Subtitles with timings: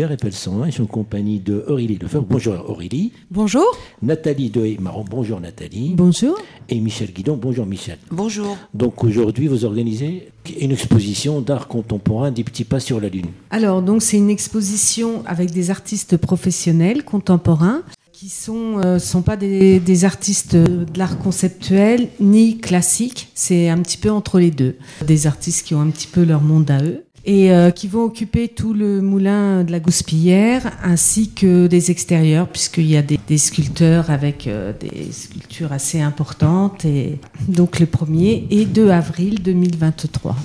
[0.00, 0.66] l'écoute d'RFL 101.
[0.66, 2.26] Je suis en compagnie de Aurélie Lefebvre.
[2.28, 3.12] Bonjour Aurélie.
[3.30, 3.64] Bonjour.
[4.02, 5.04] Nathalie de Marron.
[5.08, 5.94] Bonjour Nathalie.
[5.94, 6.38] Bonjour.
[6.68, 7.36] Et Michel Guidon.
[7.36, 7.98] Bonjour Michel.
[8.10, 8.56] Bonjour.
[8.74, 10.28] Donc aujourd'hui, vous organisez
[10.60, 13.26] une exposition d'art contemporain des petits pas sur la Lune.
[13.50, 17.82] Alors, donc c'est une exposition avec des artistes professionnels contemporains
[18.12, 23.78] qui sont euh, sont pas des, des artistes de l'art conceptuel ni classique, c'est un
[23.78, 24.76] petit peu entre les deux.
[25.06, 28.04] Des artistes qui ont un petit peu leur monde à eux et euh, qui vont
[28.04, 33.18] occuper tout le moulin de la Gouspillère ainsi que des extérieurs puisqu'il y a des,
[33.26, 37.18] des sculpteurs avec euh, des sculptures assez importantes et
[37.48, 40.36] donc le 1er et 2 avril 2023.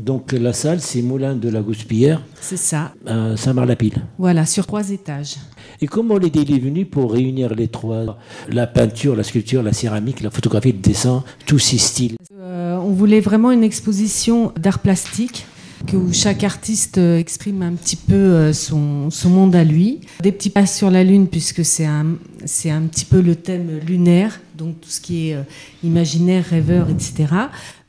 [0.00, 2.92] Donc la salle, c'est Moulin de la Gouspillère C'est ça.
[3.34, 4.04] Saint-Marc-la-Pile.
[4.18, 5.34] Voilà, sur trois étages.
[5.80, 8.16] Et comment l'idée est venue pour réunir les trois?
[8.48, 12.14] La peinture, la sculpture, la céramique, la photographie, le dessin, tous ces styles.
[12.38, 15.46] Euh, on voulait vraiment une exposition d'art plastique
[15.86, 20.00] que où chaque artiste euh, exprime un petit peu euh, son, monde à lui.
[20.20, 23.80] Des petits pas sur la Lune, puisque c'est un, c'est un petit peu le thème
[23.86, 25.42] lunaire, donc tout ce qui est euh,
[25.82, 27.26] imaginaire, rêveur, etc.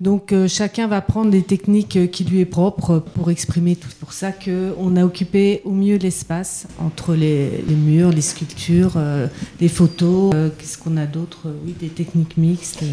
[0.02, 3.88] Donc euh, chacun va prendre des techniques euh, qui lui est propre pour exprimer tout.
[3.90, 8.94] C'est pour ça qu'on a occupé au mieux l'espace entre les, les murs, les sculptures,
[8.98, 9.28] euh,
[9.62, 10.34] les photos.
[10.58, 11.48] Qu'est-ce qu'on a d'autre?
[11.66, 12.84] Oui, des techniques mixtes.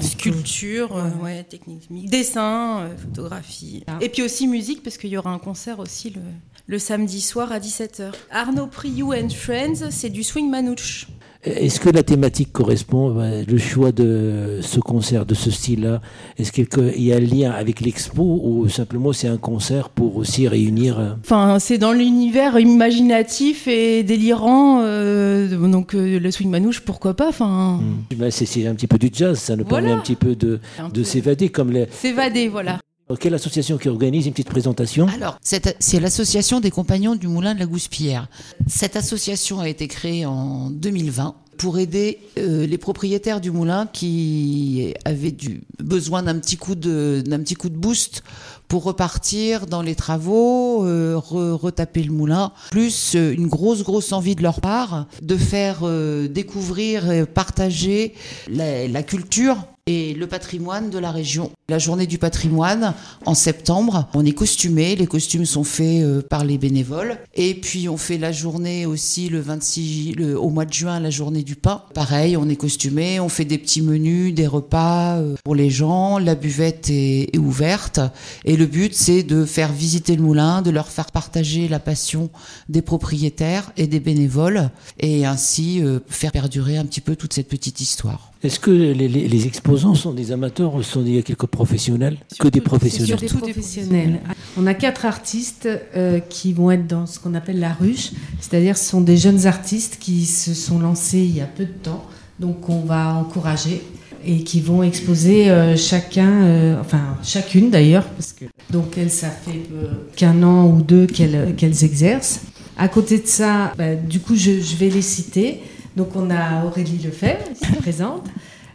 [0.00, 1.22] Sculpture, Ouais.
[1.36, 3.84] ouais, technique, dessin, euh, photographie.
[3.86, 3.98] Ah.
[4.00, 6.20] Et puis aussi musique, parce qu'il y aura un concert aussi le,
[6.66, 8.12] le samedi soir à 17h.
[8.30, 11.06] Arnaud Priou and Friends, c'est du swing manouche.
[11.44, 16.00] Est-ce que la thématique correspond, euh, le choix de ce concert, de ce style-là,
[16.38, 20.46] est-ce qu'il y a un lien avec l'expo ou simplement c'est un concert pour aussi
[20.46, 24.82] réunir euh, Enfin, c'est dans l'univers imaginatif et délirant.
[24.82, 28.14] euh, donc euh, le swing manouche, pourquoi pas Enfin, hmm.
[28.16, 30.60] Ben, c'est, un petit peu du jazz, ça nous permet un petit peu de,
[30.94, 31.86] de s'évader comme les...
[31.90, 32.78] s'évader, voilà.
[33.18, 37.60] Quelle association qui organise une petite présentation Alors, c'est l'association des compagnons du Moulin de
[37.60, 38.28] la Gouspillère.
[38.66, 44.94] Cette association a été créée en 2020 pour aider euh, les propriétaires du moulin qui
[45.04, 48.22] avaient du besoin d'un petit coup de petit coup de boost
[48.68, 54.12] pour repartir dans les travaux, euh, re- retaper le moulin, plus euh, une grosse grosse
[54.12, 55.82] envie de leur part de faire
[56.28, 58.14] découvrir, et partager
[58.48, 59.56] la culture
[59.88, 61.50] et le patrimoine de la région.
[61.68, 62.94] La journée du patrimoine
[63.26, 67.88] en septembre, on est costumé, les costumes sont faits euh, par les bénévoles et puis
[67.88, 71.56] on fait la journée aussi le 26 le- au mois de juin la journée du
[71.56, 71.82] pain.
[71.94, 76.18] Pareil, on est costumé, on fait des petits menus, des repas euh, pour les gens,
[76.18, 77.98] la buvette est, ouverte
[78.44, 82.30] et le but c'est de faire visiter le moulin, de leur faire partager la passion
[82.68, 84.70] des propriétaires et des bénévoles
[85.00, 88.28] et ainsi euh, faire perdurer un petit peu toute cette petite histoire.
[88.44, 92.48] Est-ce que les, les- les exposants sont des amateurs ou sont des quelques professionnels Que
[92.48, 94.20] des professionnels Surtout des professionnels.
[94.56, 98.76] On a quatre artistes euh, qui vont être dans ce qu'on appelle la ruche, c'est-à-dire
[98.76, 102.04] ce sont des jeunes artistes qui se sont lancés il y a peu de temps,
[102.38, 103.82] donc on va encourager
[104.24, 109.30] et qui vont exposer euh, chacun, euh, enfin chacune d'ailleurs, parce que donc elles ça
[109.30, 112.42] fait euh, qu'un an ou deux qu'elles qu'elles exercent.
[112.76, 115.60] À côté de ça, bah, du coup je, je vais les citer.
[115.96, 118.24] Donc on a Aurélie Lefebvre ici présente,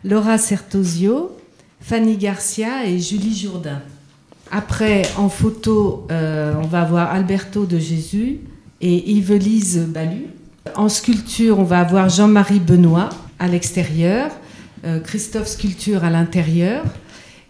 [0.07, 1.37] Laura Sertosio,
[1.81, 3.81] Fanny Garcia et Julie Jourdain.
[4.51, 8.39] Après, en photo, euh, on va avoir Alberto de Jésus
[8.79, 10.27] et Yvelise Balu.
[10.75, 14.31] En sculpture, on va avoir Jean-Marie Benoît à l'extérieur,
[14.85, 16.85] euh, Christophe Sculpture à l'intérieur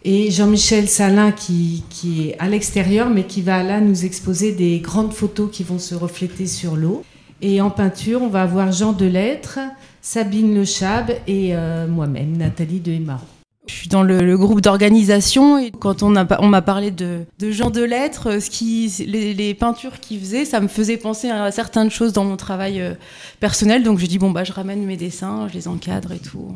[0.04, 4.80] et Jean-Michel Salin qui, qui est à l'extérieur mais qui va là nous exposer des
[4.80, 7.04] grandes photos qui vont se refléter sur l'eau.
[7.42, 9.60] Et en peinture, on va avoir Jean Delettre,
[10.02, 13.26] Sabine Le Chab et euh, moi-même, Nathalie de Hémarot.
[13.68, 18.42] Je suis dans le, groupe d'organisation et quand on, m'a parlé de, Jean de lettres,
[18.42, 22.24] ce qui, les, les peintures qu'il faisait, ça me faisait penser à certaines choses dans
[22.24, 22.94] mon travail euh,
[23.42, 23.84] personnel.
[23.84, 26.56] Donc je dis bon bah je ramène mes dessins, je les encadre et tout.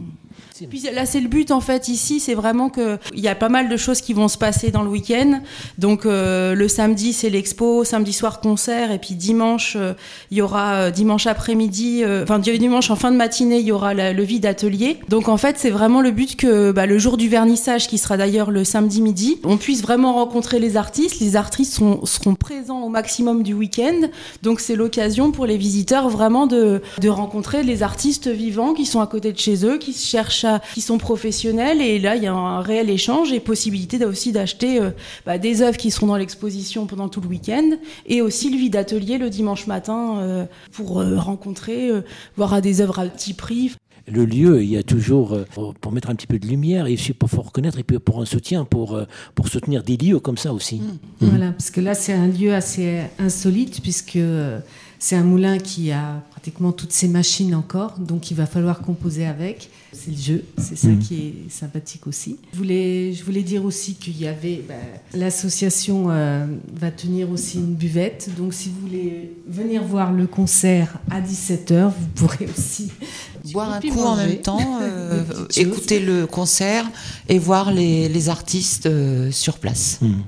[0.69, 3.49] Puis là c'est le but en fait ici, c'est vraiment que il y a pas
[3.49, 5.41] mal de choses qui vont se passer dans le week-end.
[5.77, 9.93] Donc euh, le samedi c'est l'expo, samedi soir concert et puis dimanche euh,
[10.29, 13.71] il y aura euh, dimanche après-midi, euh, enfin dimanche en fin de matinée il y
[13.71, 14.99] aura le vide atelier.
[15.09, 18.17] Donc en fait c'est vraiment le but que bah, le jour du vernissage qui sera
[18.17, 21.19] d'ailleurs le samedi midi, on puisse vraiment rencontrer les artistes.
[21.19, 24.07] Les artistes seront présents au maximum du week-end.
[24.43, 29.01] Donc c'est l'occasion pour les visiteurs vraiment de, de rencontrer les artistes vivants qui sont
[29.01, 31.81] à côté de chez eux, qui cherchent à, qui sont professionnels.
[31.81, 34.91] Et là il y a un réel échange et possibilité aussi d'acheter euh,
[35.25, 37.71] bah, des œuvres qui seront dans l'exposition pendant tout le week-end
[38.05, 42.01] et aussi le vide atelier le dimanche matin euh, pour euh, rencontrer, euh,
[42.37, 43.71] voir à des œuvres à petit prix.
[44.07, 45.45] le lieu, il y a toujours, euh,
[45.79, 48.21] pour mettre un petit peu de lumière, et aussi pour faut reconnaître, et puis pour
[48.21, 49.05] un soutien, pour, euh,
[49.35, 50.77] pour soutenir des lieux comme ça aussi.
[50.81, 50.97] Mmh.
[51.21, 54.59] Voilà, parce que là, c'est un lieu assez insolite, puisque euh,
[55.03, 59.25] c'est un moulin qui a pratiquement toutes ses machines encore, donc il va falloir composer
[59.25, 59.71] avec.
[59.93, 60.99] C'est le jeu, c'est ça Mhm.
[60.99, 62.37] qui est sympathique aussi.
[62.53, 64.75] Je voulais, je voulais dire aussi qu'il y avait, bah,
[65.15, 66.45] l'association euh,
[66.79, 71.87] va tenir aussi une buvette, donc si vous voulez venir voir le concert à 17h,
[71.89, 72.91] vous pourrez aussi
[73.53, 75.23] Boire un coup en même temps, euh,
[75.57, 76.85] écouter le concert
[77.27, 79.97] et voir les, les artistes euh, sur place.
[80.01, 80.21] Hmm.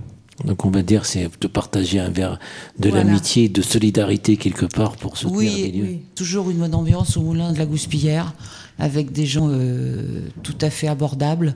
[0.46, 2.40] Donc on va dire c'est de partager un verre
[2.80, 3.04] de Voilà.
[3.04, 5.86] l'amitié, de solidarité quelque part pour soutenir Oui, des lieux.
[5.86, 6.00] oui.
[6.16, 8.34] Toujours une bonne ambiance au moulin de la Gouspillère,
[8.80, 11.56] avec des gens euh, tout à fait abordables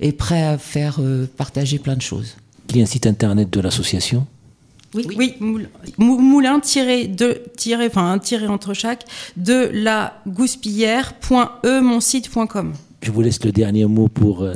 [0.00, 2.36] et prêts à faire euh, partager plein de choses.
[2.70, 4.26] Il y a un site internet de l'association?
[4.94, 5.34] Oui, oui.
[5.40, 9.04] moul- mou- moulin tiré de tiré enfin un tiré entre chaque
[9.36, 12.72] de la gouspillère.e mon site.com.
[13.02, 14.54] Je vous laisse le dernier mot pour, euh,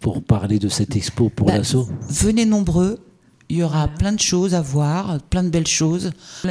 [0.00, 1.86] pour parler de cette expo pour Bah, l'asso.
[2.08, 2.98] Venez nombreux,
[3.48, 6.10] il y aura plein de choses à voir, plein de belles choses,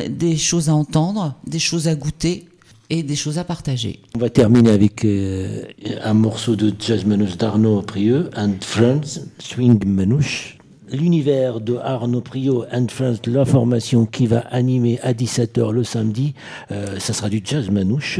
[0.09, 2.45] des choses à entendre, des choses à goûter
[2.89, 3.99] et des choses à partager.
[4.15, 5.63] On va terminer avec euh,
[6.03, 10.57] un morceau de jazz manouche d'Arnaud Prieux and Friends, Swing Manouche.
[10.91, 16.33] L'univers de Arnaud Priot and Friends, la formation qui va animer à 17h le samedi,
[16.71, 18.19] euh, ça sera du jazz manouche,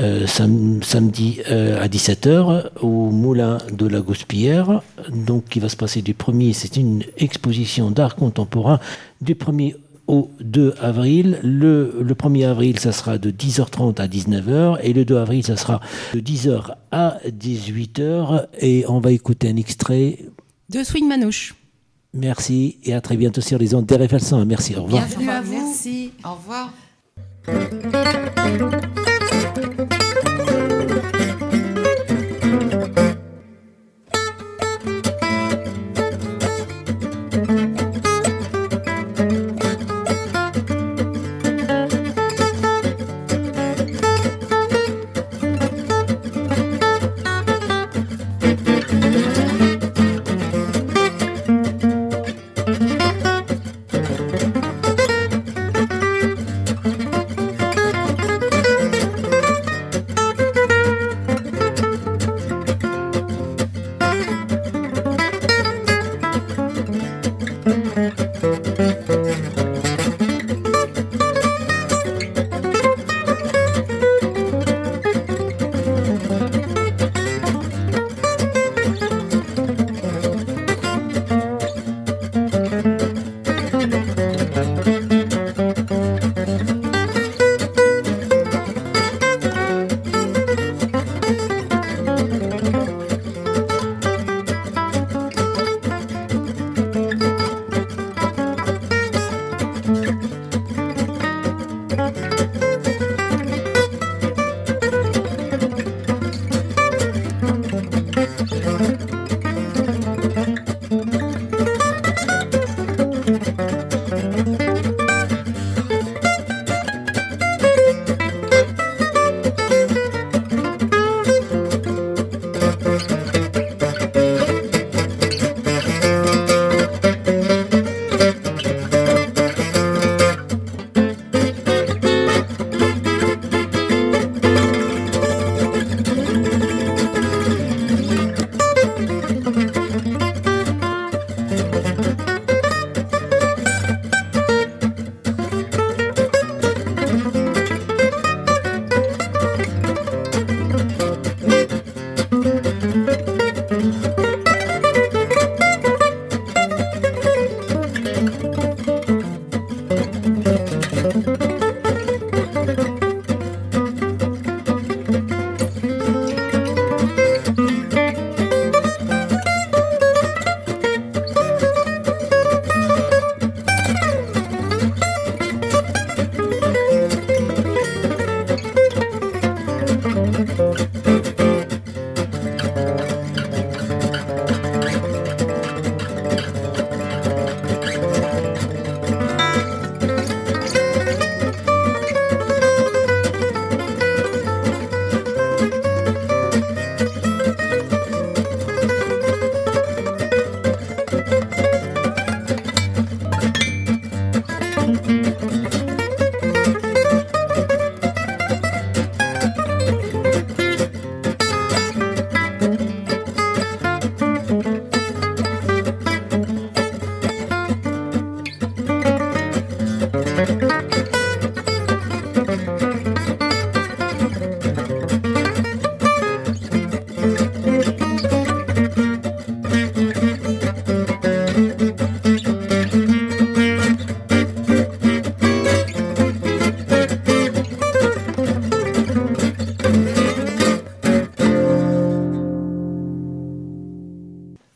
[0.00, 4.82] euh, sam- samedi euh, à 17h au Moulin de la Gouspillère,
[5.12, 8.80] donc qui va se passer du 1er, c'est une exposition d'art contemporain,
[9.20, 9.76] du 1er
[10.08, 11.38] au 2 avril.
[11.44, 15.56] Le, le 1er avril, ça sera de 10h30 à 19h et le 2 avril, ça
[15.56, 15.80] sera
[16.14, 20.18] de 10h à 18h et on va écouter un extrait.
[20.70, 21.54] De Swing Manouche.
[22.14, 24.46] Merci et à très bientôt sur les ondes d'RFL 100.
[24.46, 25.06] Merci, au revoir.
[25.06, 25.66] Bienvenue à vous.
[25.66, 26.12] Merci.
[26.24, 26.72] Au revoir.